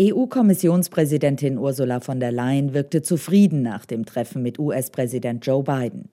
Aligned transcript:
EU-Kommissionspräsidentin 0.00 1.58
Ursula 1.58 2.00
von 2.00 2.20
der 2.20 2.32
Leyen 2.32 2.72
wirkte 2.72 3.02
zufrieden 3.02 3.60
nach 3.60 3.84
dem 3.84 4.06
Treffen 4.06 4.42
mit 4.42 4.58
US-Präsident 4.58 5.44
Joe 5.44 5.62
Biden. 5.62 6.08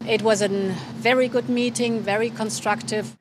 Meeting, 1.47 2.01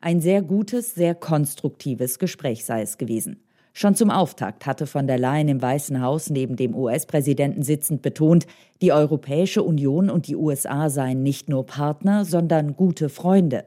Ein 0.01 0.21
sehr 0.21 0.43
gutes, 0.43 0.95
sehr 0.95 1.15
konstruktives 1.15 2.19
Gespräch 2.19 2.65
sei 2.65 2.83
es 2.83 2.99
gewesen. 2.99 3.46
Schon 3.79 3.95
zum 3.95 4.09
Auftakt 4.09 4.65
hatte 4.65 4.87
von 4.87 5.07
der 5.07 5.19
Leyen 5.19 5.49
im 5.49 5.61
Weißen 5.61 6.01
Haus 6.01 6.30
neben 6.30 6.57
dem 6.57 6.75
US-Präsidenten 6.75 7.62
sitzend 7.62 8.00
betont, 8.00 8.46
die 8.80 8.91
Europäische 8.91 9.62
Union 9.62 10.09
und 10.09 10.29
die 10.29 10.35
USA 10.35 10.89
seien 10.89 11.23
nicht 11.23 11.50
nur 11.50 11.67
Partner, 11.67 12.25
sondern 12.25 12.75
gute 12.75 13.11
Freunde. 13.11 13.67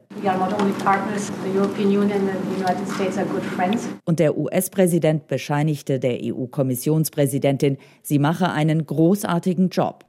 Und 4.04 4.18
der 4.18 4.36
US-Präsident 4.36 5.28
bescheinigte 5.28 6.00
der 6.00 6.18
EU-Kommissionspräsidentin, 6.24 7.76
sie 8.02 8.18
mache 8.18 8.50
einen 8.50 8.86
großartigen 8.86 9.68
Job. 9.68 10.04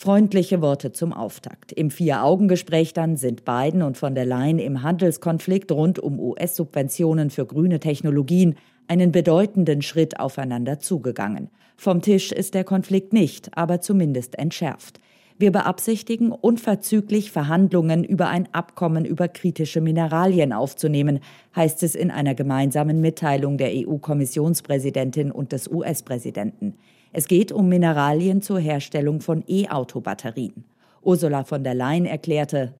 Freundliche 0.00 0.62
Worte 0.62 0.92
zum 0.92 1.12
Auftakt. 1.12 1.72
Im 1.72 1.90
Vier-Augen-Gespräch 1.90 2.92
dann 2.92 3.16
sind 3.16 3.44
Biden 3.44 3.82
und 3.82 3.96
von 3.96 4.14
der 4.14 4.26
Leyen 4.26 4.60
im 4.60 4.84
Handelskonflikt 4.84 5.72
rund 5.72 5.98
um 5.98 6.20
US-Subventionen 6.20 7.17
für 7.30 7.44
grüne 7.44 7.80
Technologien 7.80 8.56
einen 8.86 9.12
bedeutenden 9.12 9.82
Schritt 9.82 10.18
aufeinander 10.18 10.78
zugegangen. 10.78 11.50
Vom 11.76 12.02
Tisch 12.02 12.32
ist 12.32 12.54
der 12.54 12.64
Konflikt 12.64 13.12
nicht, 13.12 13.56
aber 13.56 13.80
zumindest 13.80 14.38
entschärft. 14.38 15.00
Wir 15.40 15.52
beabsichtigen, 15.52 16.32
unverzüglich 16.32 17.30
Verhandlungen 17.30 18.02
über 18.02 18.28
ein 18.28 18.48
Abkommen 18.52 19.04
über 19.04 19.28
kritische 19.28 19.80
Mineralien 19.80 20.52
aufzunehmen, 20.52 21.20
heißt 21.54 21.84
es 21.84 21.94
in 21.94 22.10
einer 22.10 22.34
gemeinsamen 22.34 23.00
Mitteilung 23.00 23.56
der 23.56 23.70
EU-Kommissionspräsidentin 23.72 25.30
und 25.30 25.52
des 25.52 25.68
US-Präsidenten. 25.68 26.74
Es 27.12 27.28
geht 27.28 27.52
um 27.52 27.68
Mineralien 27.68 28.42
zur 28.42 28.58
Herstellung 28.58 29.20
von 29.20 29.44
E-Auto-Batterien. 29.46 30.64
Ursula 31.02 31.44
von 31.44 31.64
der 31.64 31.74
Leyen 31.74 32.06
erklärte, 32.06 32.74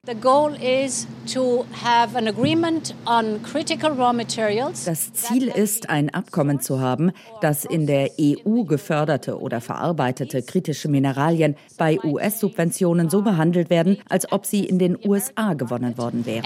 das 4.84 5.12
Ziel 5.12 5.48
ist, 5.48 5.90
ein 5.90 6.10
Abkommen 6.10 6.60
zu 6.60 6.80
haben, 6.80 7.12
das 7.40 7.64
in 7.64 7.86
der 7.86 8.10
EU 8.20 8.64
geförderte 8.64 9.40
oder 9.40 9.60
verarbeitete 9.60 10.42
kritische 10.42 10.88
Mineralien 10.88 11.56
bei 11.76 11.98
US-Subventionen 12.02 13.10
so 13.10 13.22
behandelt 13.22 13.70
werden, 13.70 13.98
als 14.08 14.30
ob 14.32 14.46
sie 14.46 14.64
in 14.64 14.78
den 14.78 14.98
USA 15.04 15.54
gewonnen 15.54 15.96
worden 15.98 16.26
wären. 16.26 16.44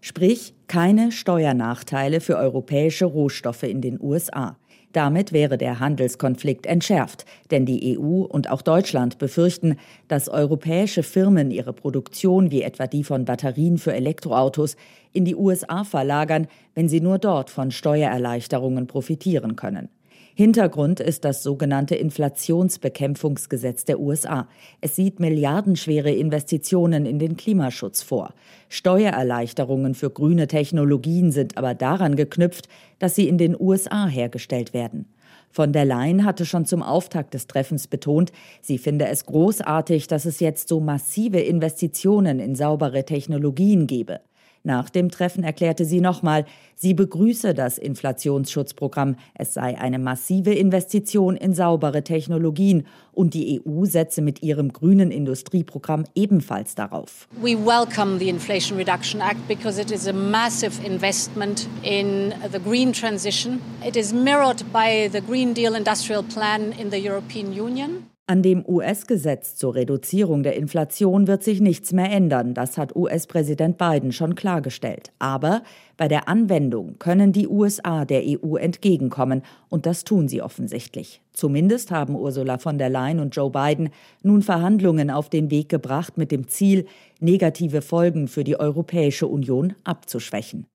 Sprich, 0.00 0.54
keine 0.66 1.12
Steuernachteile 1.12 2.20
für 2.20 2.36
europäische 2.36 3.04
Rohstoffe 3.04 3.62
in 3.62 3.80
den 3.80 4.00
USA. 4.00 4.56
Damit 4.96 5.34
wäre 5.34 5.58
der 5.58 5.78
Handelskonflikt 5.78 6.64
entschärft, 6.64 7.26
denn 7.50 7.66
die 7.66 7.98
EU 7.98 8.22
und 8.22 8.48
auch 8.48 8.62
Deutschland 8.62 9.18
befürchten, 9.18 9.76
dass 10.08 10.30
europäische 10.30 11.02
Firmen 11.02 11.50
ihre 11.50 11.74
Produktion 11.74 12.50
wie 12.50 12.62
etwa 12.62 12.86
die 12.86 13.04
von 13.04 13.26
Batterien 13.26 13.76
für 13.76 13.92
Elektroautos 13.92 14.74
in 15.12 15.26
die 15.26 15.36
USA 15.36 15.84
verlagern, 15.84 16.46
wenn 16.74 16.88
sie 16.88 17.02
nur 17.02 17.18
dort 17.18 17.50
von 17.50 17.72
Steuererleichterungen 17.72 18.86
profitieren 18.86 19.54
können. 19.54 19.90
Hintergrund 20.38 21.00
ist 21.00 21.24
das 21.24 21.42
sogenannte 21.42 21.94
Inflationsbekämpfungsgesetz 21.94 23.86
der 23.86 23.98
USA. 23.98 24.48
Es 24.82 24.94
sieht 24.94 25.18
milliardenschwere 25.18 26.10
Investitionen 26.10 27.06
in 27.06 27.18
den 27.18 27.38
Klimaschutz 27.38 28.02
vor. 28.02 28.34
Steuererleichterungen 28.68 29.94
für 29.94 30.10
grüne 30.10 30.46
Technologien 30.46 31.32
sind 31.32 31.56
aber 31.56 31.72
daran 31.72 32.16
geknüpft, 32.16 32.68
dass 32.98 33.14
sie 33.14 33.28
in 33.28 33.38
den 33.38 33.58
USA 33.58 34.08
hergestellt 34.08 34.74
werden. 34.74 35.06
Von 35.48 35.72
der 35.72 35.86
Leyen 35.86 36.26
hatte 36.26 36.44
schon 36.44 36.66
zum 36.66 36.82
Auftakt 36.82 37.32
des 37.32 37.46
Treffens 37.46 37.86
betont, 37.86 38.30
sie 38.60 38.76
finde 38.76 39.06
es 39.06 39.24
großartig, 39.24 40.06
dass 40.06 40.26
es 40.26 40.40
jetzt 40.40 40.68
so 40.68 40.80
massive 40.80 41.40
Investitionen 41.40 42.40
in 42.40 42.54
saubere 42.54 43.06
Technologien 43.06 43.86
gebe. 43.86 44.20
Nach 44.66 44.90
dem 44.90 45.12
Treffen 45.12 45.44
erklärte 45.44 45.84
sie 45.84 46.00
nochmal, 46.00 46.44
sie 46.74 46.92
begrüße 46.92 47.54
das 47.54 47.78
Inflationsschutzprogramm. 47.78 49.14
Es 49.34 49.54
sei 49.54 49.78
eine 49.78 50.00
massive 50.00 50.52
Investition 50.54 51.36
in 51.36 51.54
saubere 51.54 52.02
Technologien 52.02 52.84
und 53.12 53.34
die 53.34 53.62
EU 53.64 53.84
setze 53.84 54.22
mit 54.22 54.42
ihrem 54.42 54.72
grünen 54.72 55.12
Industrieprogramm 55.12 56.02
ebenfalls 56.16 56.74
darauf. 56.74 57.28
We 57.40 57.56
welcome 57.56 58.18
the 58.18 58.28
Inflation 58.28 58.76
Reduction 58.76 59.20
Act 59.20 59.46
because 59.46 59.80
it 59.80 59.92
is 59.92 60.08
a 60.08 60.12
massive 60.12 60.84
investment 60.84 61.68
in 61.84 62.34
the 62.50 62.58
green 62.58 62.92
transition. 62.92 63.60
It 63.86 63.94
is 63.96 64.12
mirrored 64.12 64.64
by 64.72 65.08
the 65.12 65.20
Green 65.20 65.54
Deal 65.54 65.76
Industrial 65.76 66.24
Plan 66.24 66.72
in 66.72 66.90
the 66.90 66.98
European 66.98 67.52
Union. 67.52 68.15
An 68.28 68.42
dem 68.42 68.64
US-Gesetz 68.66 69.54
zur 69.54 69.76
Reduzierung 69.76 70.42
der 70.42 70.56
Inflation 70.56 71.28
wird 71.28 71.44
sich 71.44 71.60
nichts 71.60 71.92
mehr 71.92 72.10
ändern, 72.10 72.54
das 72.54 72.76
hat 72.76 72.96
US-Präsident 72.96 73.78
Biden 73.78 74.10
schon 74.10 74.34
klargestellt. 74.34 75.12
Aber 75.20 75.62
bei 75.96 76.08
der 76.08 76.28
Anwendung 76.28 76.98
können 76.98 77.30
die 77.30 77.46
USA 77.46 78.04
der 78.04 78.24
EU 78.26 78.56
entgegenkommen, 78.56 79.42
und 79.68 79.86
das 79.86 80.02
tun 80.02 80.26
sie 80.26 80.42
offensichtlich. 80.42 81.22
Zumindest 81.34 81.92
haben 81.92 82.16
Ursula 82.16 82.58
von 82.58 82.78
der 82.78 82.90
Leyen 82.90 83.20
und 83.20 83.36
Joe 83.36 83.50
Biden 83.50 83.90
nun 84.24 84.42
Verhandlungen 84.42 85.08
auf 85.08 85.28
den 85.28 85.52
Weg 85.52 85.68
gebracht 85.68 86.18
mit 86.18 86.32
dem 86.32 86.48
Ziel, 86.48 86.86
negative 87.20 87.80
Folgen 87.80 88.26
für 88.26 88.42
die 88.42 88.58
Europäische 88.58 89.28
Union 89.28 89.74
abzuschwächen. 89.84 90.66